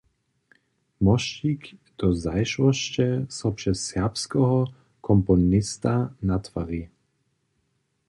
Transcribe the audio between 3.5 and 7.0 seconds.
přez serbskeho komponista natwari.